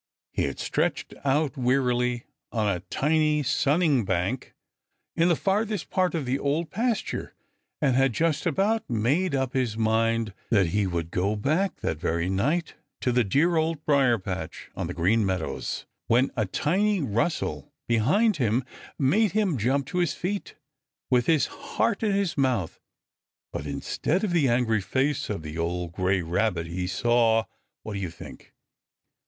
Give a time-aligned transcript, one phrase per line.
[0.31, 4.55] He had stretched out wearily on a tiny sunning bank
[5.15, 7.35] in the farthest corner of the Old Pasture,
[7.79, 12.31] and had just about made up his mind that he would go back that very
[12.31, 17.71] night to the dear Old Briar patch on the Green Meadows, when a tiny rustle
[17.87, 18.63] behind him
[18.97, 20.55] made him jump to his feet
[21.11, 22.79] with his heart in his mouth.
[23.53, 27.43] But instead of the angry face of the old gray Rabbit he saw
[27.83, 28.51] what do you think?